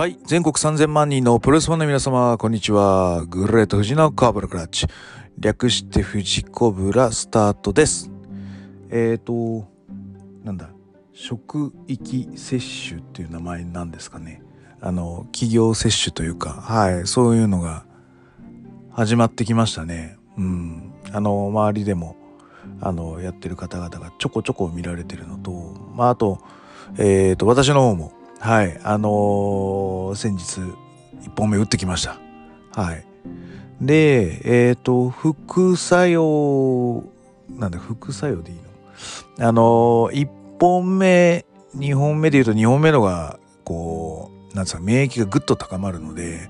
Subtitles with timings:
[0.00, 0.18] はい。
[0.24, 3.26] 全国3000万人のプロレスファンの皆様、こんにちは。
[3.26, 4.86] グレート富士のカーブラクラッチ。
[5.38, 8.10] 略して富士コブラスタートです。
[8.88, 9.68] えーと、
[10.42, 10.70] なんだ、
[11.12, 14.42] 職域接種っていう名前なんですかね。
[14.80, 17.84] あの、企業接種というか、はい、そういうのが
[18.92, 20.16] 始まってきましたね。
[20.38, 20.94] うん。
[21.12, 22.16] あの、周りでも、
[22.80, 26.38] あの、やってる方々がちょこちょこ見られてるのと、まあ、あと、
[26.96, 30.62] えーと、私の方も、はい、あのー先日、
[31.20, 32.16] 一本目打ってきました。
[32.72, 33.04] はい。
[33.82, 37.04] で、えっ、と、副作用、
[37.50, 38.56] なんだ、副作用でいい
[39.38, 39.46] の？
[39.46, 46.48] あのー、一本目、二本目で言うと二本目のが、こう、なんですか、免疫がぐっと高まるので、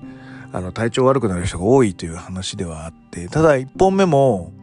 [0.53, 4.53] あの、体調悪くなる人が多いという話ではあって、ただ一本目も、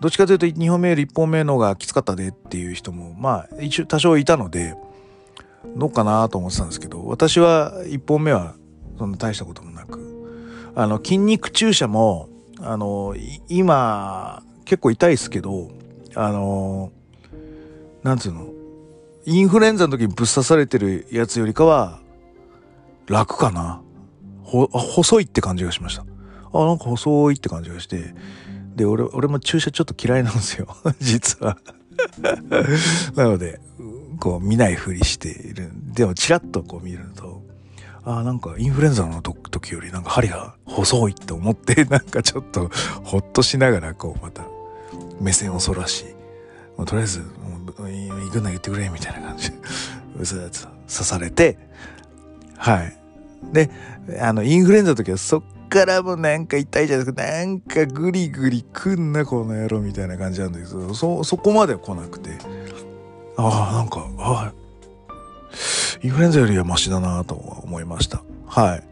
[0.00, 4.74] どっちかというと2本目より1本目の方がきつかったでっていう人もまあ一応多少いたので
[5.76, 8.54] どうかなと思ってたんですけど私は1本目は
[8.98, 12.28] そんな大したこともなくあの筋肉注射も
[12.60, 13.14] あの
[13.48, 15.70] 今結構痛いですけど
[16.14, 16.92] あの
[18.02, 18.48] なんつうの
[19.24, 22.00] インフルエンザの時にぶっ刺されてるやつよりかは
[23.06, 23.82] 楽かな。
[24.42, 26.04] ほ細いって感じがしました。
[26.52, 28.14] あなんか細いって感じがして
[28.76, 30.68] で俺俺も注射ちょっと嫌いなんですよ
[31.00, 31.58] 実は。
[33.16, 33.60] なので
[34.26, 35.70] こう見ないふりしている。
[35.94, 37.44] でもチラッとこう見ると
[38.02, 42.68] あなんかインフルエンザの時よりなんか針が細いって思って なんかちょっと
[43.04, 44.42] ほっとしながらこうまた
[45.20, 46.06] 目線をそらし、
[46.76, 47.24] まあとりあえずも
[47.84, 49.58] う行くな言ってくれみたいな感じで
[50.18, 51.56] うずやつ刺されて
[52.56, 52.96] はい。
[53.52, 53.70] で
[54.20, 57.22] あのインフルエンザの時はそっからもなんか痛いじゃないですか。
[57.22, 62.30] なんかグリグリくんなこの野郎みたいな感じなんだけどそそこまでは来なくて。
[63.36, 64.66] ああなんかああ
[66.02, 68.22] インフルエンザよりはマシだなと思いました。
[68.46, 68.82] はい。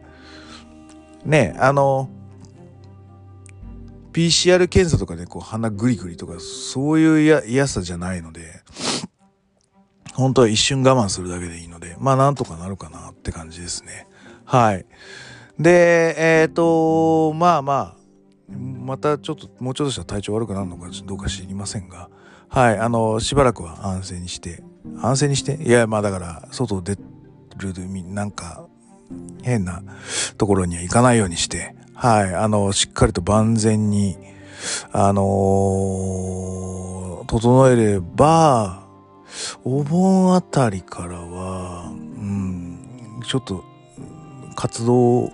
[1.24, 2.08] ねあの
[4.12, 8.60] PCR 検査とかでこう鼻グリグリとかそういうや嫌さじゃないので
[10.12, 14.06] 本当は一瞬我慢するだけでいいのでまあなんとかなるかなって感じですね。
[14.44, 14.86] はい。
[15.58, 18.04] でえっ、とまあまあ
[18.52, 22.08] またちょっともうちょっとしたら体調悪くなるのかどうか知りませんが
[22.48, 24.62] はいあのしばらくは安静にして。
[25.00, 25.54] 安静にして？
[25.62, 26.96] いやまあだから外出
[27.56, 27.74] る
[28.04, 28.66] なんか
[29.42, 29.82] 変な
[30.36, 31.74] ところには行かないようにして。
[31.94, 34.16] はいあのしっかりと万全に
[34.92, 35.22] あの
[37.26, 38.86] 整えれば
[39.64, 43.64] お盆あたりからはうんちょっと
[44.54, 45.32] 活動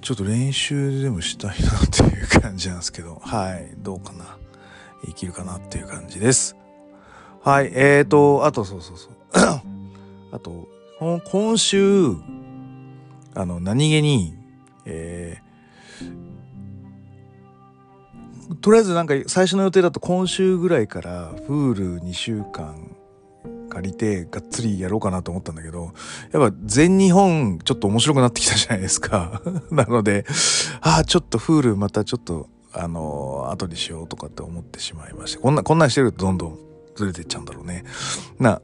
[0.00, 3.20] ちょっと練習でもしたいなっていう感じなんですけど。
[3.22, 4.38] はいどうかな。
[5.06, 6.56] 生きるかなっていう感じです。
[7.42, 9.12] はいえーとあとそうそうそう。
[10.32, 10.68] あと
[11.30, 12.14] 今週
[13.34, 14.36] あの何気に
[14.86, 22.96] えー、とりあえずなんか最初の予定だと今週ぐらいからフール2週間
[23.68, 25.92] 借りてがっつりやろうかなと思ったんだけど
[26.32, 29.42] やっぱ全日本ちょっと面白くなってきたじゃないですか。
[29.70, 30.24] なので
[30.80, 32.48] ああちょっとフールまたちょっと
[32.78, 36.58] あの後にしようとかって思ってしまいましてこんなこんなんしてるとどんどん
[36.94, 37.84] ずれていっちゃうんだろうね
[38.38, 38.60] な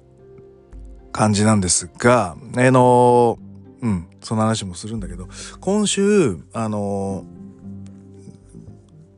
[1.12, 3.38] 感じなんですがあの
[3.80, 5.28] うんその話もするんだけど
[5.60, 7.24] 今週あの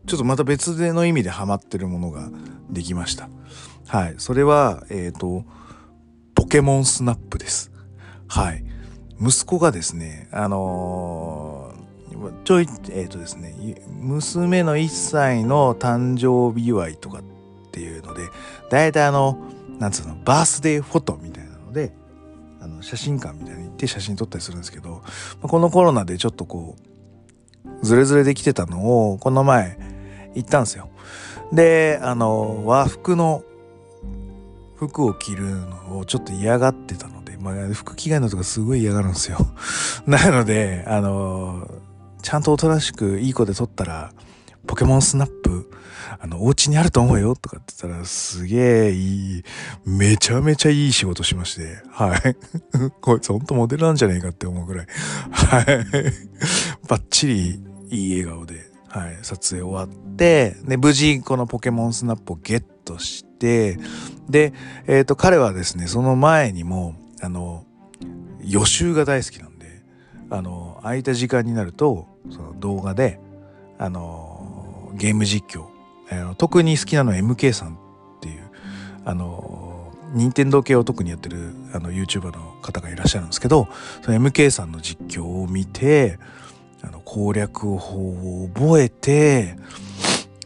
[0.07, 2.31] ちょっとまた別での意味でハマってるものが
[2.71, 3.29] できました
[3.87, 5.45] はいそれはえっ、ー、と
[6.35, 7.71] ポケモンスナップです。
[8.29, 8.65] はい。
[9.21, 11.44] 息子がですね、あのー、
[12.45, 13.55] ちょい、えっ、ー、とですね、
[14.01, 17.23] 娘の1歳の誕生日祝いとかっ
[17.71, 18.29] ていうので、
[18.71, 19.39] 大体あの、
[19.79, 21.93] なんつうの、バースデーフォトみたいなので、
[22.61, 25.01] あの写真館みたいに行って写真撮ったりするんですけど、ま
[25.45, 29.79] あ、このコロナでちょっとこう、ズレズレできてたのを、この前
[30.35, 30.89] 行ったんですよ。
[31.53, 33.43] で、あの、和服の
[34.77, 39.39] 服を着るのをちょっと嫌がってたので、まあ、服着替えのとかすごい嫌がるんですよ。
[40.07, 41.69] なので、あの、
[42.25, 44.11] ちゃんとおとなしくいい子で撮ったら、
[44.67, 45.71] ポケモンスナップ、
[46.19, 49.45] あの、お家にあると思うよとかって言ったら、すげえいい、
[49.85, 52.37] めちゃめちゃいい仕事しまして、はい。
[53.03, 54.87] こいつほんとモデルなんじゃねえかって思うぐらい、
[55.33, 55.67] はい。
[56.89, 63.79] バッチリいい笑顔で、はい、撮影終わって、で、無事このポケモンスナップをゲットして、
[64.31, 64.55] で、
[64.87, 67.67] えっ、ー、と、彼はですね、その前にも、あの、
[68.43, 69.83] 予習が大好きなんで、
[70.31, 73.19] あの、空いた時間になると、その動画で、
[73.79, 75.67] あの、ゲーム実況、
[76.11, 77.77] えー、特に好きなのは MK さんっ
[78.21, 78.51] ていう、
[79.05, 83.67] あの、任天堂系を特にやってるあの YouTuber の方がいらっしゃるんですけど
[84.03, 86.21] その MK さんの実況を見て
[86.83, 89.57] あの攻略法を覚えて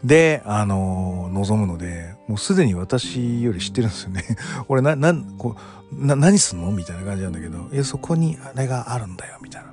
[0.05, 4.25] で、あの望むので、もうすでに私より知ってるんですよね。
[4.69, 5.57] 俺な、な、こ
[5.93, 6.71] う、な、何すんの？
[6.71, 9.73] みたいな感じなんだけど、いや、そこにあれがあるんだよ、みたいな。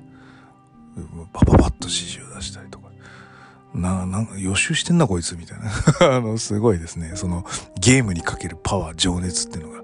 [1.33, 2.85] パパパッと指示を出したりとか。
[3.73, 5.71] な、なんか予習してんな、こいつ、みたいな。
[6.15, 7.11] あの、すごいですね。
[7.15, 7.45] その、
[7.79, 9.83] ゲームにかけるパワー、情熱っていうのが、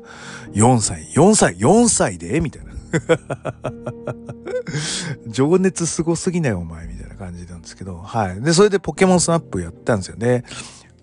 [0.53, 2.39] 4歳、4歳、4歳で？
[2.41, 2.71] みたいな。
[5.27, 8.41] 情熱すごすぎないお前みたいな感じなんですけど、はい。
[8.41, 10.43] で、それでポケモンスナップやったんですよね。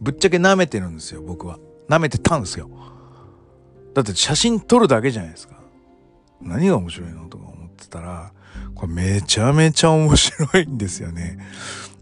[0.00, 1.58] ぶっちゃけ舐めてるんですよ、僕は。
[1.88, 2.68] 舐めてたんですよ。
[3.94, 5.58] だって写真撮るだけじゃないですか。
[6.40, 7.28] 何が面白いの？
[7.28, 8.32] とか思ってたら、
[8.78, 11.38] これめちゃめちゃ面白いんですよね。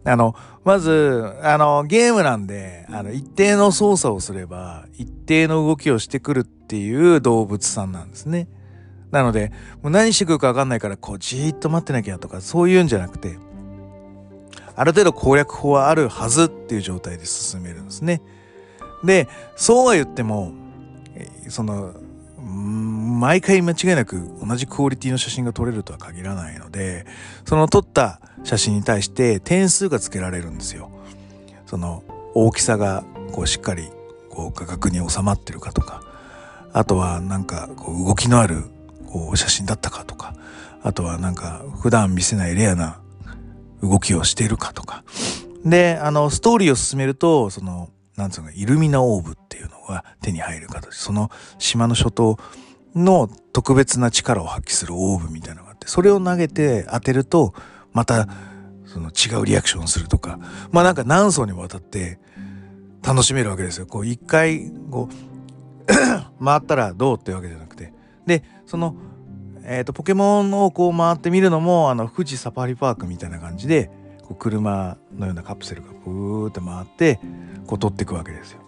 [0.05, 8.47] あの、まず、あの、ゲームなんで、あの、一定の操作をすれば、一定の動きをしてくるっていう動物さんなんですね。
[9.11, 9.53] なので、
[9.83, 13.39] もう何してくるかわかんないから、こう、じーっと待ってなきゃとか、そういうんじゃなくて、
[14.77, 18.21] ある程度攻略法はあるはずっていう状態で進めるんですね。
[19.03, 20.53] で、そうは言っても、
[21.49, 21.95] その、
[23.17, 27.07] 毎回間違いなく同じクオリティの写真が撮れるとは限らないので、
[27.45, 30.91] その撮った写真に対して点数がつけられるんですよ。
[31.67, 32.05] その
[32.35, 33.91] 大きさがこうしっかり
[34.31, 36.03] こう画角に収まってるかとか、
[36.73, 38.65] あとはなんかこう動きのある
[39.07, 40.35] こう写真だったかとか、
[40.83, 43.01] あとはなんか普段見せないレアな
[43.83, 45.05] 動きをしているかとか。
[45.65, 50.95] で、あの、ストーリーを進めると、その、なんつうの、イルミナオーブっていうのが手に入る形。
[50.95, 52.39] その島の諸島
[52.97, 57.55] の特別な力を発揮するオーブみたいなのがあって、それを投げて当てると、
[57.93, 58.27] また、
[58.87, 60.39] その違うリアクションするとか、
[60.71, 62.19] まあなんか何層にもわたって
[63.03, 63.87] 楽しめるわけですよ。
[63.87, 65.15] こう一回、こう
[66.45, 67.93] 回ったらどうってわけじゃなくて。
[68.27, 68.97] で、その、
[69.65, 73.91] えっ、ー、と、ポケモンをこう回ってみるのも、あの、富士サファリパークみたいな感じで、
[74.23, 77.21] こう車のようなカプセルがブーって回って、
[77.67, 78.61] こう取っていくわけですよ。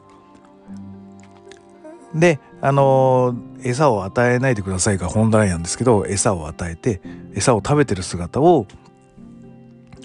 [2.15, 7.01] で、あのー、餌を与えないでくださいが本題なんですけど、餌を与えて、
[7.35, 8.67] 餌を食べてる姿を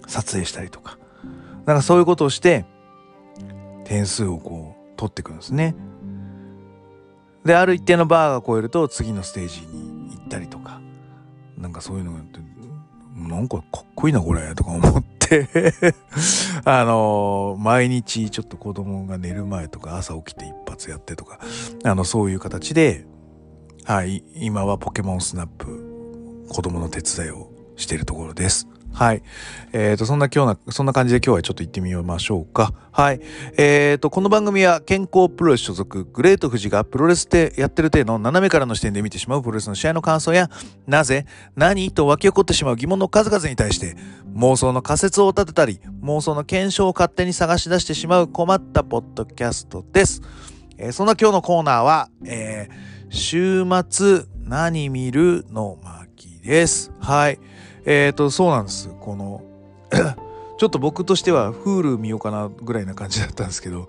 [0.07, 0.97] 撮影したりとか。
[1.65, 2.65] なんかそういうことをして、
[3.85, 5.75] 点数をこう、取っていくんですね。
[7.45, 10.81] で、ある一定のバーが超えると次のステージに行ったりとか。
[11.57, 12.39] なんかそういうのがあって、
[13.15, 15.12] なんかかっこいいなこれとか思って
[16.65, 21.39] あの、毎日ちょっと子供が寝る前とか朝起きて一発やってとか、
[21.83, 23.05] あの、そういう形で、
[23.85, 28.67] はい、今はポケモンスナップ、子供の手伝いをしているところです。
[28.93, 29.23] はい。
[29.73, 32.73] えっ、ー、と、そんな今日な、そんな感じで今日はちょっと行ってみましょうか。
[32.91, 33.21] はい。
[33.57, 40.51] えっ、ー、と、この番組は健康プロレス所属、グレート富士がプロレスでやってる体の斜めからの視点で見てしまうプロレスの試合の感想や、
[40.85, 41.25] なぜ、
[41.55, 43.97] 何と湧き起こってしまう疑問の数々に対して、
[44.35, 50.21] 妄想の仮説を立てたり、妄想の検証を勝手に探し出してしまう困ったポッドキャストです。
[50.77, 56.91] えー、そんな今日のコーナーは、えー、週末何見るの巻です。
[56.99, 57.39] はい。
[57.85, 58.89] えっ、ー、と、そうなんです。
[58.99, 59.43] この
[60.57, 63.87] ちょっと僕としては Hulu 見ようかなぐらいな感じだったんですけど、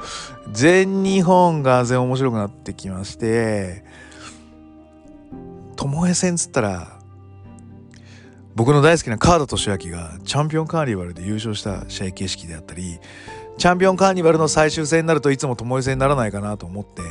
[0.53, 3.85] 全日本が全面白くなってきまして、
[5.77, 6.94] ともえ戦つったら、
[8.55, 13.01] 僕の大好きなカード俊明がチャンピオンカーニバルで優勝した試合形式であったり、
[13.59, 17.03] チャンピオンカーニバルの最終戦になるといつもともえ戦にならないかなと思って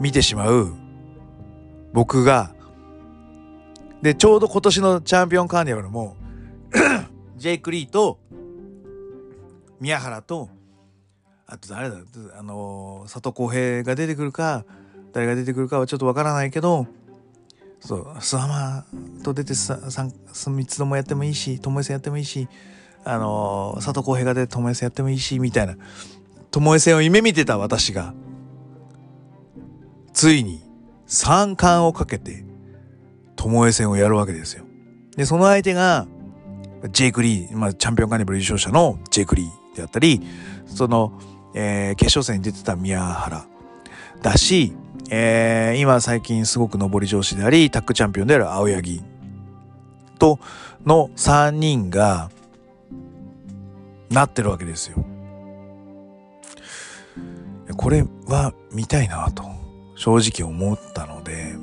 [0.00, 0.72] 見てしまう
[1.92, 2.54] 僕が
[4.02, 6.16] で、ちょうど今年のチャンピオンカーニバルも
[7.36, 8.18] ジェイク・リーと、
[9.78, 10.48] 宮原と、
[11.46, 11.96] あと誰だ、
[12.38, 14.64] あの佐藤浩平が出てくるか、
[15.12, 16.86] 誰が出てくるかはちょっとわからないけど、
[17.80, 18.84] そう、スワマ
[19.22, 22.48] と出て、三、三つどもやってもいいし、ともえ戦やってもいいし、
[23.04, 25.76] あの佐藤浩平が出てともえ戦やってもいいし、みたいな、
[26.50, 28.14] ともえ戦を夢見てた私が、
[30.12, 30.62] ついに
[31.06, 32.44] 三冠をかけて、
[33.36, 34.64] 巴戦をやるわけですよ。
[35.16, 36.06] で、その相手が、
[36.92, 40.20] ジェイク・リー、まあ、チャンピオンカーニバル優勝者のジェイク・リーであったり、
[40.66, 41.12] その、
[41.54, 43.46] えー、決勝戦に出てた宮原
[44.22, 44.72] だし、
[45.12, 49.02] えー、今最近すごく上り調子であり、タッグチャンピオンである青柳
[50.20, 50.38] と
[50.86, 52.30] の3人が、
[54.10, 55.04] なってるわけですよ。
[57.76, 59.44] これは見たいなと
[59.94, 61.54] 正直思ったので、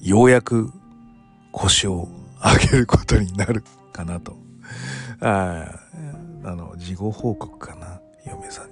[0.00, 0.70] ようやく
[1.52, 2.08] 腰を
[2.42, 3.62] 上げることになる
[3.92, 4.36] かなと。
[5.20, 5.66] あ
[6.44, 8.71] あの、事後報告かな、嫁さん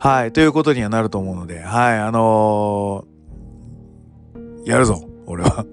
[0.00, 0.26] は。
[0.26, 3.04] い、ということにはなると思うので、はい、あの
[4.64, 5.64] やるぞ俺は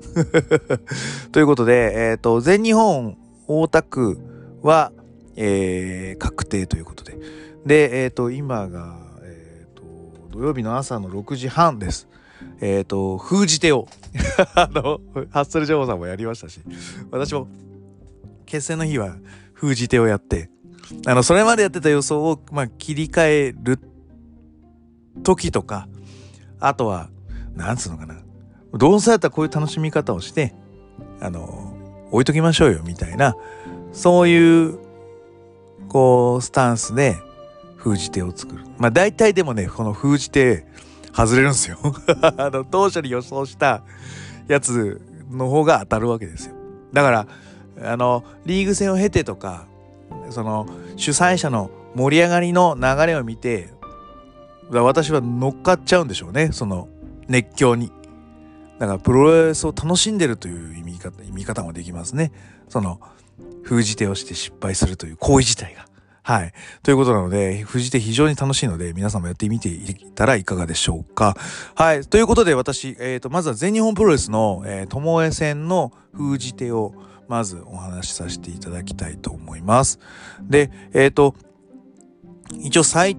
[1.32, 3.18] ということで、えっ、ー、と、全日本
[3.48, 4.20] 大田区
[4.62, 4.92] は、
[5.36, 7.18] えー、確定ということで。
[7.66, 9.84] で、えっ、ー、と、今が、えっ、と、
[10.30, 12.08] 土曜日の朝の6時半です。
[12.62, 13.88] えっ、と、封じ手を
[14.54, 15.00] あの、
[15.32, 16.60] ハッスルジョーさんもやりましたし、
[17.10, 17.48] 私も、
[18.46, 19.18] 決戦の日は
[19.54, 20.50] 封じ手をやって、
[21.06, 23.80] あの、それまでやってた予想を、まあ、切り替える
[25.24, 25.88] 時とか、
[26.60, 27.10] あとは、
[27.56, 28.16] なんつうのかな。
[28.74, 30.54] どうせやったらこういう楽しみ方をして、
[31.20, 31.76] あの、
[32.12, 33.36] 置いときましょうよ、みたいな、
[33.92, 34.80] そういう、
[35.90, 37.18] こう、スタンスで
[37.76, 38.64] 封じ手を作る。
[38.78, 40.66] まあ大体でもね、この封じ手、
[41.14, 41.80] 外れるんですよ
[42.38, 43.82] あの、当初に予想した
[44.48, 46.56] やつの方が当たるわけですよ。
[46.94, 47.28] だから、
[47.92, 49.66] あの、リーグ戦を経てとか、
[50.30, 53.74] その、主催者の盛り上がりの流れを見て、
[54.70, 56.90] 私は乗っかっちゃうんでしょうね、その
[57.28, 57.92] 熱狂に。
[58.80, 62.32] だからプロレスを楽しんでるという意味方意味方もできますね。
[62.70, 63.00] その
[63.64, 65.88] 封じ手をして失敗するという行為自体が。
[66.28, 66.54] はい。
[66.84, 71.38] ということなので、封じ手非常に楽しいので、皆さんもやってみていたらいかがでしょうか。
[71.74, 72.02] はい。
[72.02, 76.94] ということで、私、え、ー、と、まずは全日本プロレスの、えー、ともえ戦の封じ手を、
[77.30, 80.00] まずお話しさせていただきたいと思います。
[80.42, 81.34] で、えっ、ー、と、
[82.60, 83.18] 一応サイ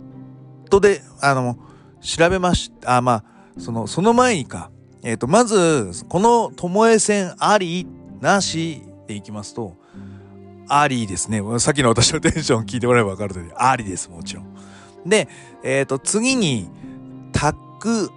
[0.69, 1.59] トで、あの、
[2.01, 2.97] 調べました。
[2.97, 3.25] あ、まあ、
[3.59, 4.71] その、その前にか、
[5.03, 7.87] えっ、ー、と、まず、この巴線あり、
[8.21, 9.77] なしでいきますと、
[10.69, 11.43] ありですね。
[11.59, 14.47] さっきの私のテンション聞いてもらえば分かる通り、ありです、もちろん。
[15.07, 15.29] で、
[15.63, 16.69] えっ、ー、と、次に、
[17.33, 18.11] タック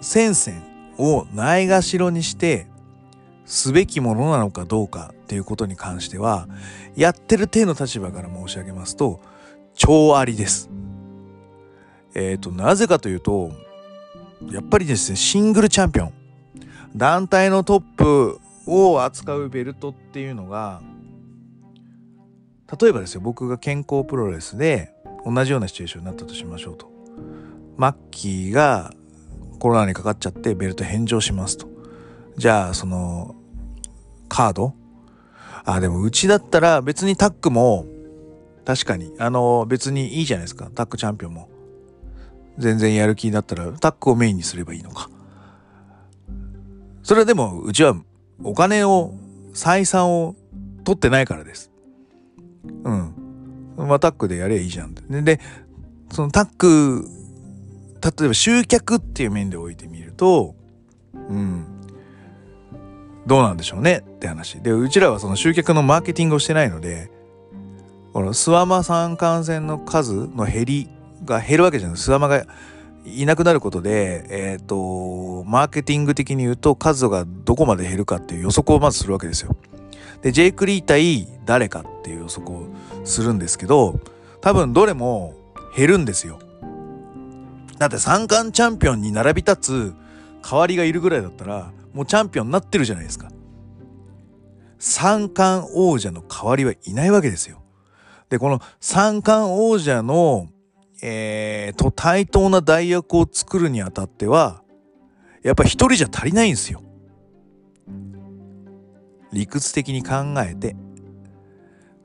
[0.00, 0.62] 戦線
[0.98, 2.66] をないがしろにして、
[3.46, 6.48] すべきものなのかどうかっていうことに関しては、
[6.96, 9.20] やってる体の立場から申し上げますと、
[9.74, 10.70] 超ありです。
[12.14, 13.52] えっ、ー、と、なぜかというと、
[14.50, 16.12] やっぱりですね、シングルチャンピオン。
[16.96, 20.82] 団体のトップを扱うベルトっていうのが、
[22.80, 24.92] 例えばですよ、僕が健康プロレスで
[25.24, 26.90] 同じようなシチュエーションになったとしましょうと。
[27.76, 28.92] マッキーが
[29.58, 31.68] コロナにかかっちゃってベルト返上しますと。
[32.36, 33.34] じゃあ、その、
[34.28, 34.74] カード？
[35.64, 37.86] あ、でもうちだったら別にタックも
[38.64, 40.70] 確かに、あの、別にいいじゃないですか。
[40.74, 41.49] タックチャンピオンも。
[42.60, 45.10] 全然やる気だったらタックをメインにすればいいのか。
[47.02, 47.96] それはでもうちは
[48.44, 49.14] お金を
[49.52, 50.36] 採算を
[50.84, 51.72] 取ってないからです。
[52.84, 53.14] うん。
[53.76, 54.94] まあタックでやればいいじゃん。
[54.94, 55.40] で、で
[56.12, 57.08] そのタック、
[58.02, 60.54] 例えば集客っていう面で置いてみると、
[61.14, 61.64] うん。
[63.26, 64.04] どうなんでしょうね？
[64.06, 64.60] って話。
[64.60, 67.10] で、うちらはその集客のマーケティングをしてないので、
[68.12, 70.88] このスワマ参観船の数の減り
[71.30, 71.96] が減るわけじゃない。
[71.96, 72.44] スワマが
[73.06, 79.56] いなくなることで、えっ、ー、と、マーケティング的に言うと数がどこまで減るかっていう予測をまずするわけですよ。
[80.22, 82.66] で、ジェイク・リー対誰かっていう予測を
[83.04, 83.98] するんですけど、
[84.40, 85.34] 多分どれも
[85.76, 86.38] 減るんですよ。
[87.78, 89.94] だって三冠チャンピオンに並び立つ
[90.42, 93.30] 代わりがいるぐらいだったら、もうチャンピオンになってるじゃないですか。
[94.78, 97.62] 三冠王者の代わりはいないわけですよ。
[98.28, 100.48] で、この三冠王者の
[101.02, 104.62] えー、と、対等な代役を作るにあたっては、
[105.42, 106.82] やっぱ一人じゃ足りないんですよ。
[109.32, 110.76] 理屈的に考えて。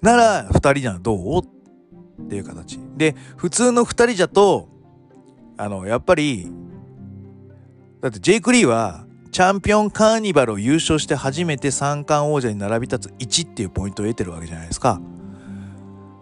[0.02, 1.42] なら、二人ならどう？
[2.22, 2.80] っていう形。
[2.96, 4.70] で、普通の二人じゃと、
[5.58, 6.52] あの、やっぱり、
[8.02, 15.02] だってジェイク・リーは、チャンピオンカーニバルを優勝して初めて三冠王者に並び立つ1っていうポイントを得てるわけじゃないですか。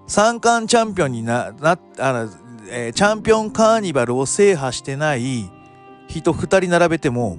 [0.07, 2.29] 三冠チャンピオンにな、な、あの、
[2.69, 5.49] えー、チャンピオンカーニバルを制覇してない
[6.07, 7.37] 人2人並べても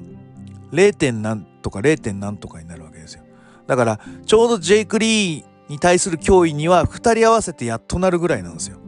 [0.73, 0.95] 0.
[0.95, 2.01] 点何とか 0.
[2.01, 3.25] 点何とかになるわけですよ。
[3.67, 8.79] だからちょうどジェイク・リーに対する脅威には2人合わせてやっとなるぐらいなんですよ。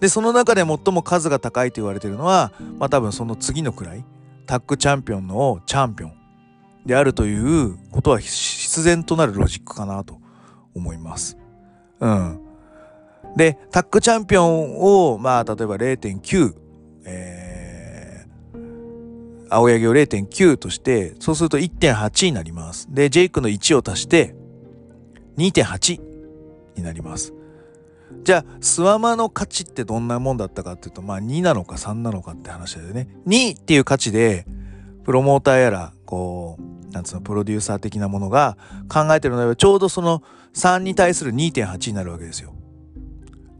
[0.00, 4.04] でその中で最も数が高いと言われてるのはまあ多分その次のくらい
[4.46, 6.12] タッグチャンピオンのチャンピオン
[6.86, 10.20] であるということは必然となるロジックかなと
[10.74, 11.36] 思います。
[12.00, 12.47] うん。
[13.36, 16.54] で、タッグチャンピオンを、まあ、例えば0.9、
[17.04, 22.86] えー、青柳を0.9として、そうすると1.8になります。
[22.90, 24.34] で、ジェイクの1を足して
[25.36, 26.00] 2.8
[26.76, 27.32] になります。
[28.24, 33.08] じゃあ、スワマの価値ってどんなもんだったかっていうと、まあ2なのか3なのかって話だよね。
[33.26, 34.46] 2っていう価値で、
[35.04, 38.56] プロモーターやら、こう、なんつうの、プロデューサー的なものが
[38.88, 40.22] 考えてるのでは、ちょうどその
[40.54, 42.54] 3に対する2.8になるわけですよ。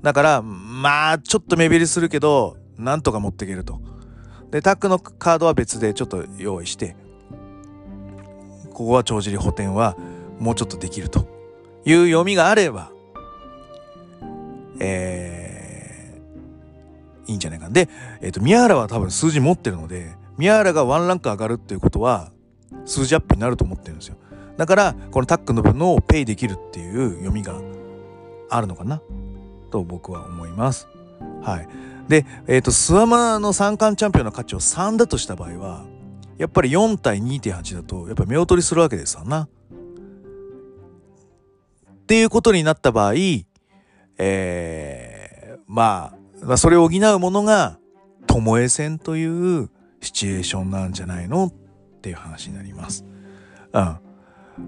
[0.09, 3.79] だから、まあ、ちょっと目減りするけど、なんとか持っていけると。
[4.51, 6.97] で、タックのカードは別でちょっと用意して、
[8.73, 9.99] ここは帳尻補填は
[10.39, 11.29] もうちょっとできると
[11.85, 12.91] いう読みがあれば、
[14.81, 17.91] えー、いいんじゃないかで、
[18.23, 22.33] えっ、ー、と、宮原は多分数字持ってるので、宮原がワンランク上がるっていうことは、
[22.87, 24.17] 数字アップになると思ってるんですよ。
[24.57, 27.61] だから、このタックの部分をペイできるっていう読みが
[28.49, 29.03] あるのかな
[29.71, 30.89] と僕は思います。
[31.43, 31.69] はい。
[32.09, 35.85] で、えっ、ー、と、スワマの三冠チャンピオンの価値を3だとした場合は、
[36.39, 39.43] やっぱり4対2.8だと、やっぱり目を取りするわけですわな。
[39.43, 39.49] っ
[42.07, 43.15] ていうことになった場合、
[44.17, 46.15] えー、ま
[46.47, 47.79] あ、それを補うものが、
[48.27, 49.69] ともえ戦という
[50.01, 51.53] シチュエーションなんじゃないのっ
[52.01, 53.05] ていう話になります。
[53.73, 53.99] うん。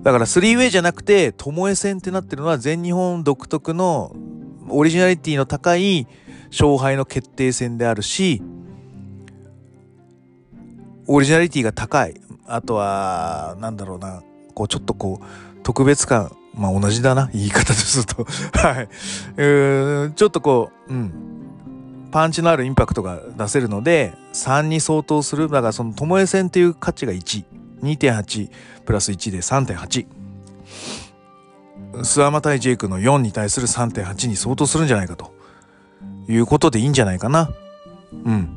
[0.03, 4.15] だからスリーウェイじゃなくて、ともえ戦ってなってるのは全日本独特の
[4.71, 6.07] オリジナリティの高い
[6.51, 8.43] 勝敗の決定戦であるし、
[11.07, 12.21] オリジナリティが高い。
[12.47, 14.23] あとは、なんだろうな、
[14.55, 18.27] こうちょっとこう、特別感、まあ同じだな、言い方ですると。
[18.59, 18.89] はい。
[19.37, 21.13] うんちょっとこう、うん。
[22.11, 25.49] パンチのあるインパクトが出せるので、3に相当する。
[25.49, 27.45] だからその、ともえ戦っていう価値が1。
[27.83, 28.51] 2.8
[28.85, 30.07] プラス1で3.8。
[32.03, 35.33] スワマ対ジェイクの4に対する3.8に相当するんじゃないかと
[36.29, 37.51] いうことでいいんじゃないかな。
[38.13, 38.57] うん。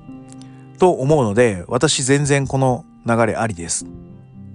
[0.80, 3.86] と思うので、私全然この流れありです。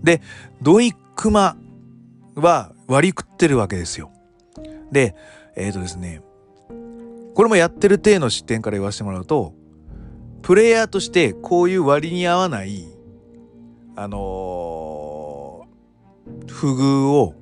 [0.03, 0.23] で、
[0.63, 1.57] ドイクマ
[2.35, 4.11] は割り食ってるわけですよ。
[4.93, 5.15] で、
[5.57, 6.23] えっ、ー、とですね、
[7.35, 9.55] これもやってる体の視点から言わせてもらうと、
[10.43, 12.89] プレイヤーとしてこういう割に合わない、
[13.97, 17.35] あのー、不遇を、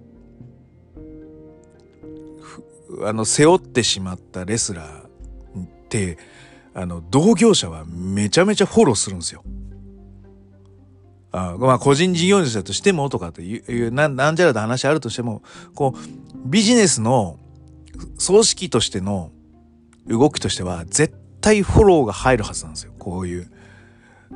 [3.05, 6.19] あの、背負ってしまったレスラーって、
[6.75, 9.43] あの、同業者はめちゃめちゃフォローするんですよ。
[11.33, 15.43] あまあ、個人事業主だとしてもとかという、なんじゃらで話あるとしても、
[15.75, 17.39] こう、ビジネスの
[18.25, 19.30] 組織としての
[20.06, 22.93] 動きとしては、絶対フォローが入るはずなんですよ。
[22.99, 23.50] こういう。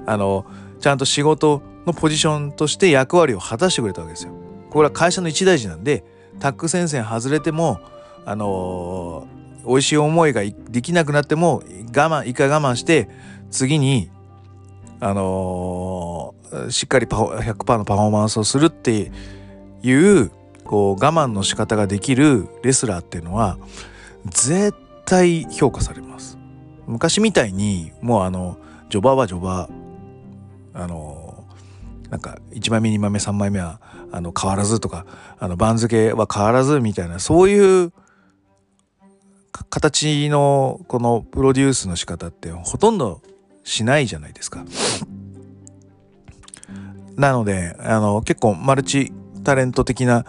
[0.06, 0.44] あの、
[0.80, 4.32] ちゃんと仕事のポジションとして役割を果たしてくれたわけですよ。
[4.70, 6.04] これは会社の一大事なんで、
[6.38, 7.80] タック戦線外れても、
[8.24, 11.62] あのー美味しい思いができなくなっても
[11.94, 13.08] 我慢一回我慢して
[13.50, 14.10] 次に
[15.00, 19.10] あのー、しっかりパ100%のパフォーマンスをするって
[19.82, 20.30] いう
[20.64, 23.58] こう我慢の仕方ができるレスラーっていうのは
[24.26, 26.38] 絶対評価されます。
[26.86, 28.58] 昔みたいにもうあの
[28.90, 29.70] 序盤は序盤
[30.74, 31.44] あの
[32.10, 33.80] なんか1枚目2枚目3枚目は
[34.12, 35.06] あの変わらずとか
[35.38, 37.92] あの番付は変わらずみたいなそういう
[39.70, 43.22] 形のこのプロデュースの仕方ってほとんど
[43.64, 44.64] しないじゃないですか。
[47.16, 49.12] なので、あの、結構マルチ
[49.44, 50.24] タレント的な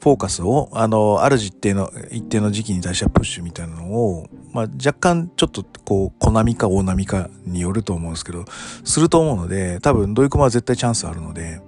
[0.00, 8.44] フォーカスを、あの、ある一定の、一定の時期に対してプッシュみたいなのを、まあ、若干ちょっとこう、小波か大波かによると思うんですけど、
[8.84, 11.62] すると思うので、多分、ドイクマは絶対チャンスあるので、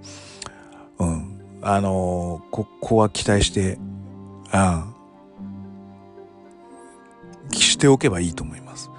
[0.99, 1.37] うん。
[1.63, 3.79] あのここは期待して、
[4.53, 4.96] うん。
[7.77, 8.91] しておけばいいと思います。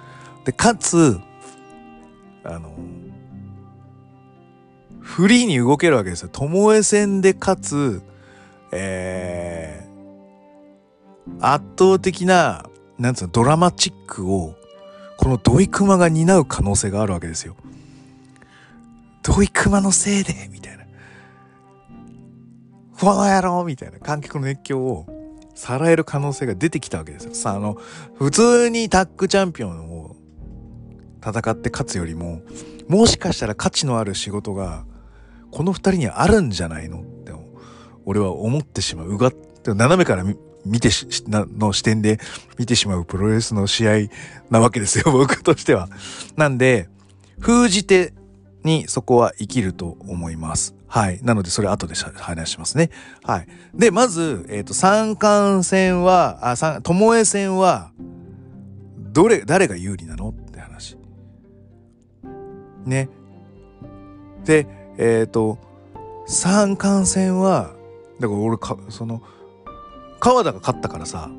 [0.44, 1.20] で、かつ、
[2.44, 2.72] あの、
[5.00, 6.28] フリーに動けるわけですよ。
[6.28, 8.02] ともえ戦でかつ、
[8.70, 12.66] えー、圧倒的な、
[12.98, 14.54] なんつうの、ドラマチックを、
[15.16, 17.56] このドイクマが担う可能性があるわけですよ。
[19.24, 20.84] ドイクマのせいで、みたいな。
[23.00, 25.17] この野郎みたいな観客の熱狂を
[25.58, 27.34] さらえる可能性が出てきたわけですよ。
[27.34, 27.76] さあ、あの、
[28.14, 30.14] 普通にタッグチャンピオンを
[31.20, 32.42] 戦って勝つよりも、
[32.86, 34.84] もしかしたら価値のある仕事が、
[35.50, 37.32] この二人にはあるんじゃないのって、
[38.04, 39.08] 俺は思ってしまう。
[39.08, 40.22] うがって、斜めから
[40.64, 42.20] 見てし、の視点で
[42.56, 43.92] 見てしまうプロレスの試合
[44.50, 45.88] なわけですよ、僕としては。
[46.36, 46.88] なんで、
[47.40, 48.12] 封じ手
[48.64, 50.74] にそこは生きると思います。
[50.86, 51.20] はい。
[51.22, 52.90] なので、それ後で話しますね。
[53.22, 53.46] はい。
[53.74, 57.92] で、まず、えっ、ー、と、三冠戦は、あ、三、ともえ戦は、
[58.96, 60.96] どれ、誰が有利なのって話。
[62.84, 63.08] ね。
[64.44, 64.66] で、
[64.96, 65.58] えっ、ー、と、
[66.26, 67.74] 三冠戦は、
[68.18, 69.22] だから俺か、その、
[70.20, 71.30] 川田が勝ったからさ、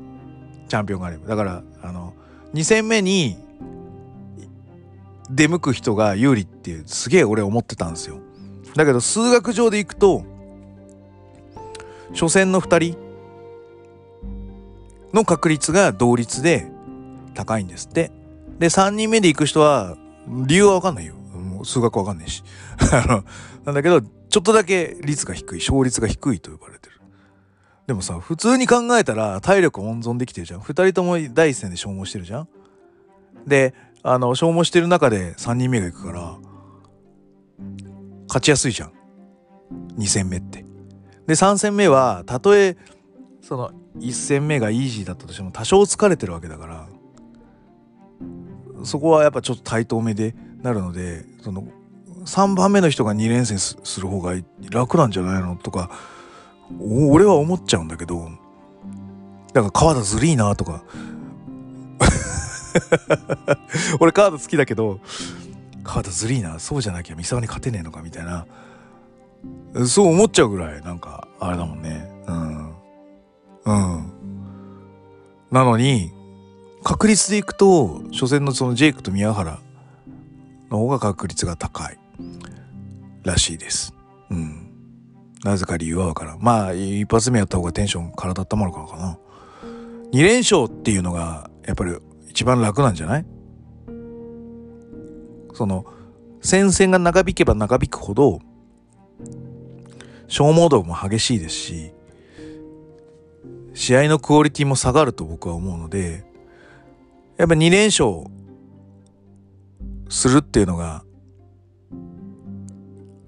[0.68, 1.26] チャンピオンがあれば。
[1.26, 2.14] だから、あの、
[2.54, 3.36] 2戦目に、
[5.30, 8.20] 出向く人が有利って、すげえ俺思ってたんですよ。
[8.76, 10.24] だけど数学上でいくと
[12.12, 12.98] 初戦の2人
[15.12, 16.70] の確率が同率で
[17.34, 18.10] 高いんですって。
[18.58, 19.96] で、3人目で行く人は
[20.46, 21.14] 理由はわかんないよ。
[21.14, 22.42] もう数学わかんないし
[22.92, 23.24] あの。
[23.64, 27.00] なんだけど、ちょっとだけ率が低い勝率が低いと呼ばれてる
[27.88, 32.48] でもさ普通に考えたら体力温存できてるじゃん2人とも第一線で消耗してるじゃん
[33.46, 36.38] であの消耗してる中で3人目がいくから
[38.28, 38.92] 勝ちやすいじゃん。
[39.98, 40.64] 2戦目って。
[41.26, 42.76] で3戦目はたとえ
[43.40, 46.88] その1戦目がイージーだったとしても多少疲れてるわけだから
[48.84, 51.68] そこはやっぱちょっと対等目でなるのでその
[52.24, 54.34] 3番目の人が2連戦する方が
[54.70, 55.90] 楽なんじゃないのとか
[56.80, 58.28] 俺は思っちゃうんだけど
[59.52, 60.84] だから川田ずりーなとか。
[64.00, 65.00] 俺川田好きだけど
[65.82, 68.46] 川田ずりーなそうじゃなきゃ三沢に勝てねえのかみたいな
[69.86, 72.74] そう思っちゃうぐらいなんかあれだもんねうん
[73.64, 74.12] うん
[75.50, 76.12] なのに
[76.82, 79.58] 確率でいくと初戦のそのジェイクと宮原
[80.70, 81.98] の方が確率が高い
[83.22, 83.94] らしいです。
[84.30, 84.70] うん。
[85.44, 86.38] なぜか理由はわからん。
[86.40, 89.18] まあ一発目やった方がテンション体温まるからかな。
[90.12, 91.96] 2連勝っていうのがやっぱり
[92.40, 93.26] 一番楽なんじゃない？
[95.52, 95.84] その
[96.40, 98.40] 戦線が長引けば長引くほど
[100.26, 101.92] 消耗度も激しいですし
[103.74, 106.24] 試合のクオリティも下がると僕は思うので
[107.36, 108.24] やっぱ2連勝
[110.08, 111.04] するっていうのが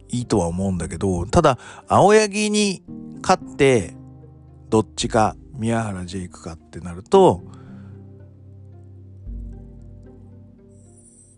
[0.09, 2.83] いいとは思うんだけど、ただ、青柳に
[3.22, 3.94] 勝って、
[4.68, 7.42] どっちか、宮原ジェイクかってなると、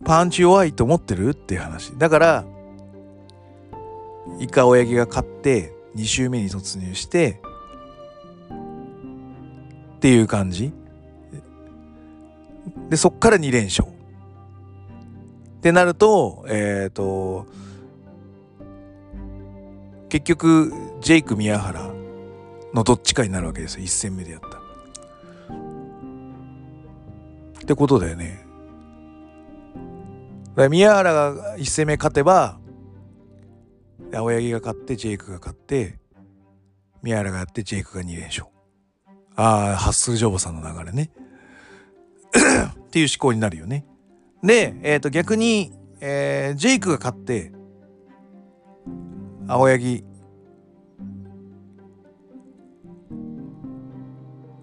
[0.05, 1.29] パンチ弱いと思ってる？
[1.29, 1.97] っていう話。
[1.97, 2.45] だから、
[4.39, 7.41] 一回青柳が勝って、2周目に突入して、
[9.95, 10.71] っていう感じ。
[12.89, 13.87] で、そっから2連勝。
[13.87, 13.91] っ
[15.61, 17.47] てなると、えっ、ー、と、
[20.09, 21.91] 結局、ジェイク・宮原
[22.75, 23.83] のどっちかになるわけですよ。
[23.83, 24.59] 1戦目でやった。
[27.59, 28.44] ってことだよね。
[30.69, 32.59] 宮原が1戦目勝てば、
[34.13, 35.99] 青柳が勝って、ジェイクが勝って、
[37.01, 38.47] 宮原がやって、ジェイクが2連勝。
[39.35, 41.11] ああ、ハッスルジョボさんの流れね。
[42.87, 43.85] っていう思考になるよね。
[44.41, 47.51] で、えっ、ー、と逆に、えー、ジェイクが勝って、
[49.47, 50.03] 青柳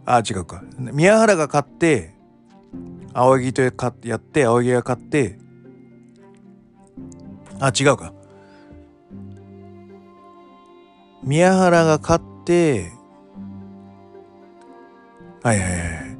[0.05, 0.65] あ、あ、違うか。
[0.79, 2.15] 宮原が勝って、
[3.13, 5.39] 青柳とやって、青柳が勝って、
[7.63, 8.13] あ、違うか。
[11.23, 12.91] 宮原が勝って、
[15.45, 16.17] はいはいはい。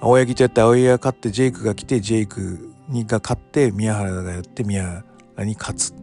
[0.00, 5.02] 青柳とやって青柳が勝ってジェイクが来てジェイクにが勝って宮原がやって宮
[5.34, 5.94] 原に勝つ。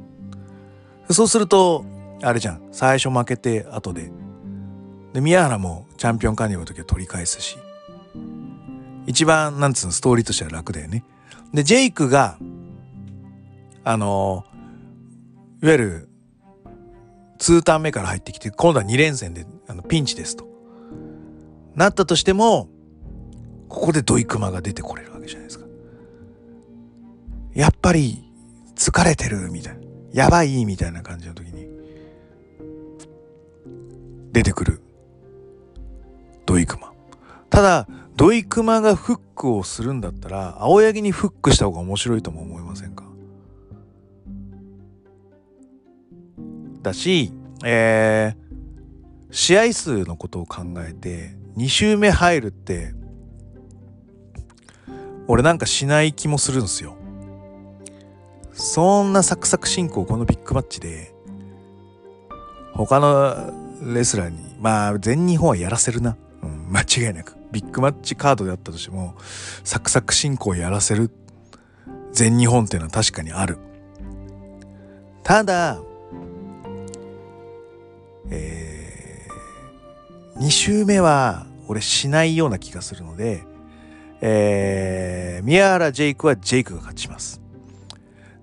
[1.10, 1.86] そうすると
[2.22, 2.62] あれじゃん。
[2.74, 4.12] 最初負けて後で。
[5.14, 7.58] で宮原もチャンピオン加入の時は取り返すし。
[9.08, 11.06] 一番なんつうのストーリーとしては楽だよね。
[11.54, 12.38] でジェイクが
[13.84, 14.46] あの
[15.62, 16.10] いわゆる
[17.40, 20.48] 2ターン目から入ってきて今度は2連戦であのピンチですと
[21.76, 22.70] なったとしても
[23.70, 25.66] ここでドイクマが出てこれるわけじゃないですか。
[27.54, 28.24] やっぱり
[28.76, 29.82] 疲れてるみたいな。
[30.14, 31.68] やばいみたいな感じの時に
[34.34, 34.82] 出てくる
[36.46, 36.92] ドイクマ。
[37.50, 43.06] ただ、ドイクマがフックをするんだったら、青柳にフックした方が面白いとも思いませんか？
[46.82, 47.32] だし、
[47.64, 52.94] えー、試合数のことを考えて、2周目入るって
[55.28, 56.96] 俺なんかしない気もするんですよ。
[58.54, 61.14] そんなサクサク進行このビッグマッチで
[62.74, 63.54] 他の
[63.94, 67.36] レスラーにまあ全日本はやらせるな、うん、間違いなく。
[67.52, 69.16] ビッグマッチカードであったとしても
[69.64, 71.12] サクサク進行やらせる。
[72.14, 73.58] 全日本っていうのは確かにある。
[75.24, 75.82] ただ
[78.32, 83.44] えー、2週目は俺しないような気がするので
[84.22, 87.42] えー、宮原ジェイクはジェイクが勝ちます。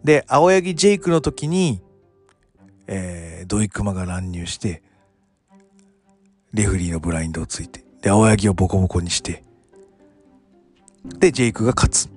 [0.03, 1.81] で、青柳ジェイクの時に、
[2.88, 4.83] えー、土井熊が乱入して、
[6.53, 9.44] レフリーのブラインドをついて、で、青柳をボコボコにして、
[11.05, 12.11] で、ジェイクが勝つ。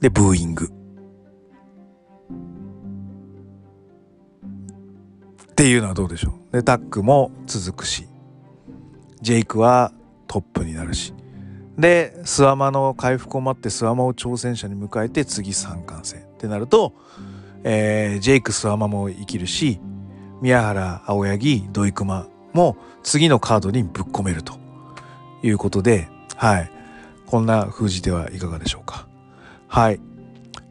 [0.00, 0.70] で、ブーイング。
[5.50, 6.37] っていうのはどうでしょう？
[6.52, 8.08] で、タックも続くし、
[9.20, 9.92] ジェイクは
[10.26, 11.14] トップになるし、
[11.78, 16.92] で諏訪間の回復を待って諏訪間を挑戦者に迎えて次三冠戦ってなると、
[17.62, 19.80] えー、ジェイクス・アマも生きるし、
[20.40, 24.54] 宮原、青柳、土井熊も次のカードにぶっ込めると
[25.42, 26.70] いうことで、はい。
[27.26, 29.06] こんな封じではいかがでしょうか。
[29.66, 30.00] はい。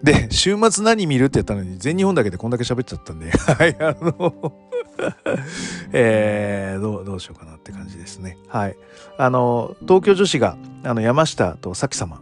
[0.01, 4.53] で、週末何見るって言ったのに、全日本だけでこんだけ喋っちゃったんで、 はい、あの
[5.91, 8.38] えー、どう、どうしようかなって感じですね。
[8.47, 8.78] はい。
[9.17, 12.21] あの、東京女子が、あの、山下と咲様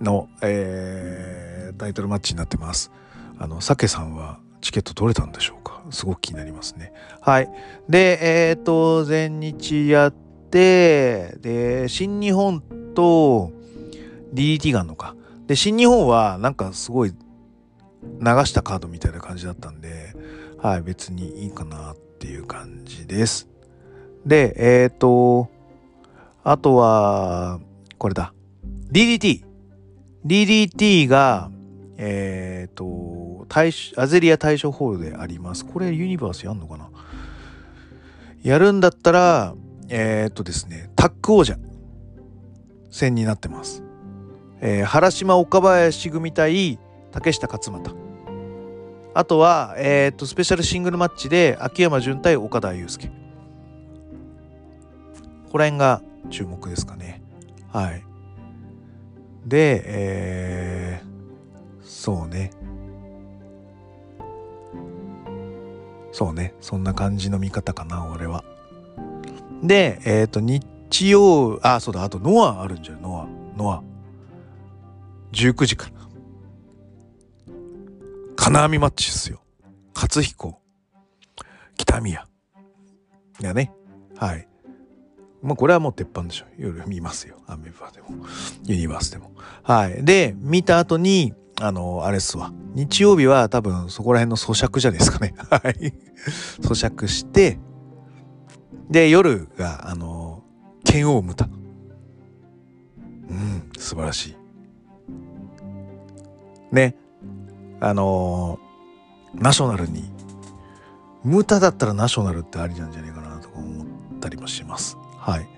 [0.00, 2.90] の、えー、タイトルマッチになってます。
[3.38, 5.82] あの、さけさんはチケット取れたんでしょうか？
[5.90, 6.92] すごく気になりますね。
[7.20, 7.50] はい。
[7.88, 10.12] で、えっ、ー、と、全日やっ
[10.50, 12.62] て、で、新日本
[12.94, 13.52] と
[14.34, 15.14] DDT があるのか。
[15.46, 17.16] で、新日本はなんかすごい流
[18.44, 20.11] したカードみたいな感じだったんで、
[20.62, 23.48] はい、別にいいかなっていう感じです。
[24.24, 25.50] で、えっ、ー、と、
[26.44, 27.58] あとは、
[27.98, 28.32] これだ。
[28.92, 29.44] DDT。
[30.24, 31.50] DDT が、
[31.96, 33.44] えっ、ー、と、
[33.96, 35.66] アゼリア対処ホールであります。
[35.66, 36.90] これユニバースやんのかな？
[38.44, 39.54] やるんだったら、
[39.88, 41.58] えっ、ー、とですね、タッグ王者
[42.92, 43.82] 戦になってます。
[44.60, 46.78] えー、原島岡林組対
[47.10, 48.11] 竹下勝又
[49.14, 53.08] あとは、えーと、スペシャルシングルマッチで秋山純対岡田祐介。
[53.08, 53.12] こ
[55.52, 57.22] こら辺が注目ですかね。
[57.70, 58.02] はい。
[59.44, 62.52] でえー、そうね。
[66.12, 66.54] そうね。
[66.60, 68.44] そんな感じの見方かな俺は。
[69.62, 72.02] でえっ、ー、と日曜あそうだ。
[72.02, 73.58] あとノアあるんじゃんノア。
[73.58, 73.82] ノア。
[75.32, 76.01] 19時から。
[78.42, 79.40] 金網マッチですよ。
[79.94, 80.60] 勝彦、
[81.76, 82.26] 北宮。
[83.40, 83.72] いやね。
[84.16, 84.48] はい。
[85.42, 86.46] まあこれはもう鉄板でしょ。
[86.58, 87.36] 夜見ますよ。
[87.46, 88.08] アメバでも。
[88.64, 89.30] ユニバースでも。
[89.62, 90.04] はい。
[90.04, 92.52] で、見た後に、あの、あれっすわ。
[92.74, 95.34] 日曜日は多分そこら辺の咀嚼じゃないですかね。
[95.48, 95.94] はい。
[96.62, 97.60] 咀嚼して、
[98.90, 100.42] で、夜が、あの、
[100.82, 101.48] 剣王ムタ。
[103.30, 104.36] うん、素晴らしい。
[106.74, 106.96] ね、
[107.82, 108.60] あの、
[109.34, 110.04] ナショナルに、
[111.24, 113.86] ムタだったらナショナルってありなんじゃないかなとか思っ
[114.20, 114.96] たりもします。
[115.18, 115.48] はい。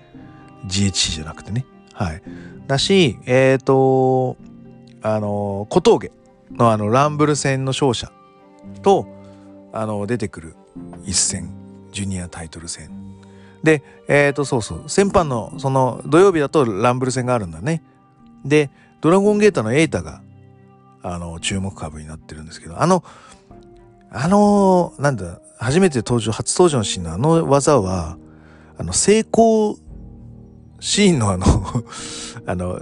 [0.65, 1.67] GHC じゃなくてね。
[1.93, 2.23] はい。
[2.65, 4.37] だし、えっ、ー、と、
[5.03, 6.11] あの、小峠
[6.51, 8.11] のあの、ランブル戦の勝者
[8.81, 9.05] と、
[9.71, 10.55] あの、出てくる
[11.05, 11.51] 一戦、
[11.91, 12.89] ジュニアタイトル戦。
[13.61, 17.83] で、えっ、ー、と、そうそう、先般の、その、土曜日だとランブル戦があるんだね。
[18.43, 20.23] で、ドラゴンゲーターのエイタが
[21.07, 23.03] あの、注目株になってるんですけど、あの、
[24.09, 28.17] あの、なんだ、初めて登場、初登場のシーンのあの技は、
[28.77, 29.77] あの、成功
[30.79, 31.45] シーンのあの
[32.47, 32.81] あの、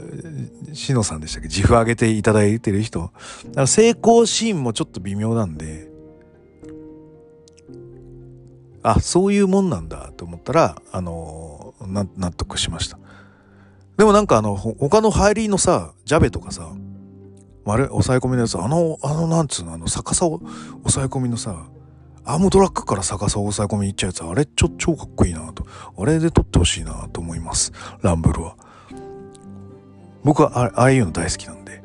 [0.74, 1.48] しのさんでしたっけ？
[1.48, 3.12] 自負上げていただいてる人。
[3.56, 5.90] あの成功シーンもちょっと微妙なんで、
[8.82, 12.98] あ、そういうもんなんだと思ったら、あの、納得しました。
[13.98, 16.74] でもなんかあの、他の入りのさ、ジャベとかさ、
[17.65, 18.58] 丸抑え込みのやつ？
[18.58, 19.73] あのあのなんつうの？
[19.73, 20.39] あの逆さを
[20.80, 21.65] 抑え込みのさ
[22.26, 24.23] アームドラッグから逆さを抑え込みに行っちゃうやつ。
[24.23, 24.45] あれ？
[24.45, 25.65] ちょ超かっこいいなと。
[25.97, 26.19] あれ？
[26.19, 27.71] で撮ってほしいなと思います。
[28.02, 28.56] ランブルは。
[30.23, 31.84] 僕はああいうの大好きなんで。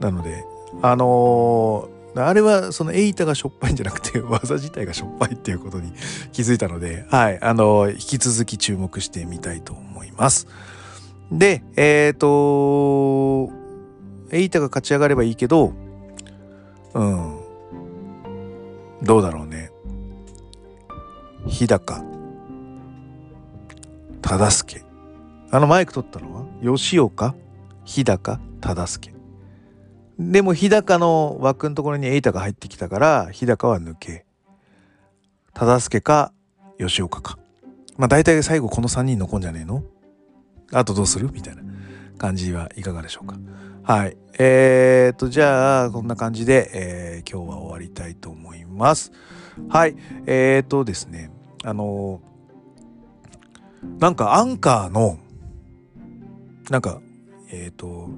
[0.00, 0.44] なので
[0.82, 5.92] あのー、あれはそのエイタがしょっぱいんじゃなくて 技自体がしょっぱいっていうことに
[6.32, 7.38] 気づいたのではい。
[7.42, 10.46] あのー、引き続き注目してみたいと思います。
[11.30, 13.59] でえっ、ー、と
[14.32, 15.72] エイタが勝ち上がればいいけど、
[16.94, 17.40] うん。
[19.02, 19.70] どうだろうね。
[21.46, 22.04] 日高、
[24.22, 24.82] 忠助。
[25.50, 26.44] あのマイク取ったのは？
[26.62, 27.34] 吉岡、
[27.84, 29.12] 日高、忠助。
[30.18, 34.26] でも日高の枠のところにエイタが入ってきたから、日高は抜け。
[35.54, 36.32] 忠助か、
[36.78, 37.38] 吉岡か。
[37.96, 39.82] まあ大体最後この3人残んじゃねえの？
[40.72, 41.32] あとどうする？
[41.32, 41.62] みたいな
[42.18, 43.36] 感じはいかがでしょうか。
[43.90, 44.16] はい。
[44.38, 49.10] えー、と、じゃあ、こんな感じで、えー、今日は終わりたいと思います。
[49.68, 49.96] はい。
[50.26, 51.32] えーとですね、
[51.64, 55.18] あのー、なんかアンカーの、
[56.70, 57.00] なんか、
[57.50, 58.10] えっ、と、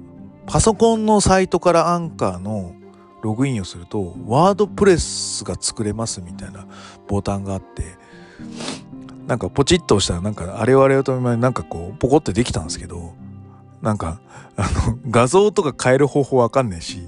[0.45, 2.75] パソコンのサイトからアンカーの
[3.23, 6.67] ログインをすると、ワードプレスが作れますみたいな
[7.07, 7.97] ボタンがあって、
[9.25, 13.15] なんかポチッと押したらなんかあれをあれをとなんかこうポコってできたんですけど、
[13.83, 14.21] なんか、
[14.55, 17.03] あの、画像とか変える方法わかんないし、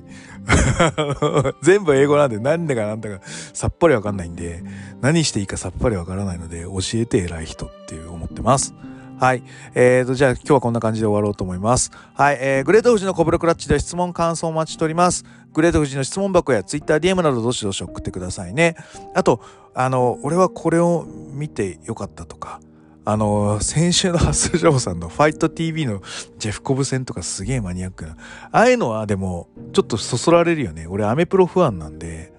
[1.64, 4.62] 全部英語なんで何だかなんだかさっぱりわかんないんで、
[5.00, 8.76] 何していいかさっぱりわからないので、教えて偉い人っていう思ってます。
[9.18, 9.44] はい。
[9.74, 11.92] えーと、じゃあ今日はこんな感じで終わろうと思います。
[12.14, 12.38] はい。
[12.42, 15.24] えー、グレート富士のコブラクラッチで質問感想お待ちしております。
[15.54, 18.76] グレート富士の質問箱や TwitterDM などどしどし送ってくださいね。
[19.14, 19.40] あと、
[19.74, 22.60] あの、俺はこれを見てよかったとか、
[23.06, 26.02] あの、先週のハッスルジャボさんのファイト TV の
[26.40, 28.18] ジェフコブ戦とかすげえマニアックな。
[28.52, 30.88] ああいうのはでも、ちょっとそそられるよね。
[30.88, 32.34] 俺アメプロファンなんで、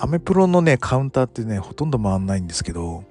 [0.00, 3.04] アメプロのね、カウンターってね、ほとんど回んないんですけど、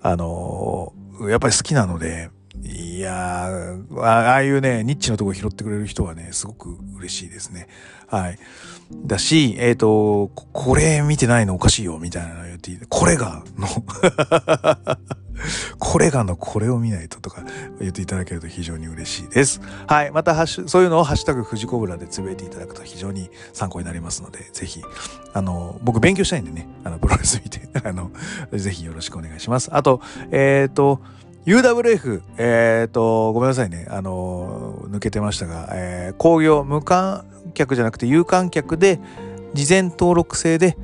[0.00, 0.92] あの
[1.28, 2.30] やっぱり好きなので、
[2.62, 7.66] いやー、ああいうね、ニッチのとこ拾ってくれる人はね、すごく嬉しいですね。
[8.06, 8.38] はい。
[9.06, 12.78] だし、えっ、ー、と、これ見てないのおかしいよ、みたいなの言って。
[12.88, 13.66] これがの
[15.78, 17.42] これがのこれを見ないととか
[17.80, 19.60] 言っていただけると非常に嬉しいです。
[19.86, 20.10] はい。
[20.10, 24.82] また、そういうのをハッシュタグ富士コブラでつぶえていただくと非常に参考になりますので、ぜひ、
[25.32, 28.10] あの、僕勉強したいんでね、あの、プロレス見て、 あの、
[28.52, 29.70] ぜひよろしくお願いします。
[29.72, 31.00] あと、えっ、ー、と、
[31.46, 39.00] UWF、えっ、ー、と、ごめんなさいね、あの、抜けてましたが、えー、工業無観客じゃなくて有観客で、
[39.54, 40.76] 事前登録制で、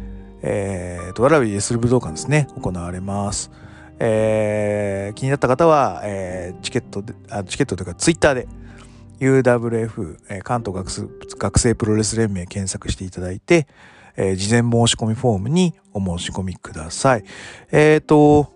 [0.42, 3.50] えっ、ー、と、わらびエスル武道館ですね、行われます。
[4.00, 8.48] えー、気になった方は、えー、チケットで、あチケットというかツイッターで
[9.20, 13.66] UWF、えー、関東学学生プロレス連盟検索していただいて、
[14.16, 17.24] えー、事前申し込みフォームにお申し込みください。
[17.72, 18.52] えっ、ー、と、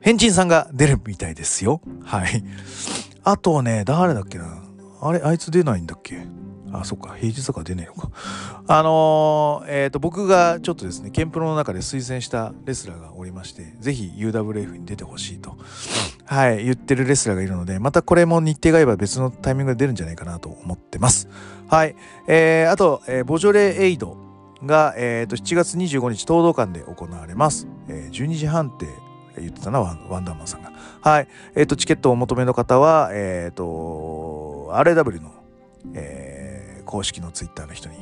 [0.00, 1.80] 変人さんが出るみたいですよ。
[2.04, 2.44] はい。
[3.24, 4.62] あとね、誰だっけな。
[5.00, 6.18] あれ、あいつ出ないんだっけ？
[6.72, 8.10] あ、そっか、平日とか出ねえのか。
[8.66, 15.56] あのー、えっ、ー、と、僕がちょっとですね、ケンプロの中で推薦したレスラーがおりまして、ぜひ UWF に出てほしいと、
[16.26, 21.28] はい、言ってるレスラーがいるので、またこれも日程が合えば別のタイミングで出るんじゃないかなと思ってます。
[21.68, 21.96] はい。
[22.26, 24.16] えー、あと、えー、ボジョレ・エイド
[24.64, 27.66] が、えー、と7月25日、東道館で行われます。
[27.88, 28.86] えー、12時半って
[29.40, 30.72] 言ってたな、ワンダーマンさんが。
[31.00, 31.28] はい。
[31.54, 35.32] えっ、ー、と、チケットをお求めの方は、えっ、ー、と、RAW の、
[35.94, 36.17] えー
[36.88, 37.96] 公式のツイッターの人に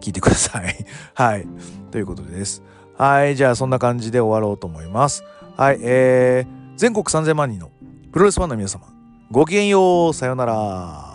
[0.00, 0.86] 聞いてください。
[1.14, 1.46] はい。
[1.90, 2.62] ということです。
[2.96, 3.34] はい。
[3.34, 5.24] じゃあそんな感じで終わろうと思います。
[5.56, 5.78] はい。
[5.82, 7.70] えー、全国3000万人の
[8.12, 8.84] プロレスファンの皆様、
[9.30, 10.14] ごきげんよう。
[10.14, 11.11] さようなら。